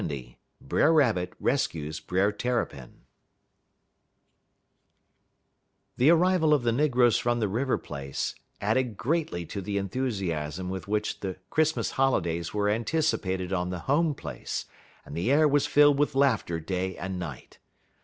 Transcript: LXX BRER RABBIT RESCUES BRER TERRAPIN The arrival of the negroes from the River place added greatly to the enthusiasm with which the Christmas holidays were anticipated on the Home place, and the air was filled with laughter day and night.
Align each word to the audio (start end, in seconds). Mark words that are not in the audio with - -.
LXX 0.01 0.35
BRER 0.61 0.91
RABBIT 0.91 1.33
RESCUES 1.39 1.99
BRER 1.99 2.31
TERRAPIN 2.31 3.01
The 5.97 6.09
arrival 6.09 6.55
of 6.55 6.63
the 6.63 6.71
negroes 6.71 7.19
from 7.19 7.39
the 7.39 7.47
River 7.47 7.77
place 7.77 8.33
added 8.59 8.97
greatly 8.97 9.45
to 9.45 9.61
the 9.61 9.77
enthusiasm 9.77 10.71
with 10.71 10.87
which 10.87 11.19
the 11.19 11.35
Christmas 11.51 11.91
holidays 11.91 12.51
were 12.51 12.67
anticipated 12.67 13.53
on 13.53 13.69
the 13.69 13.81
Home 13.81 14.15
place, 14.15 14.65
and 15.05 15.15
the 15.15 15.31
air 15.31 15.47
was 15.47 15.67
filled 15.67 15.99
with 15.99 16.15
laughter 16.15 16.59
day 16.59 16.97
and 16.97 17.19
night. 17.19 17.59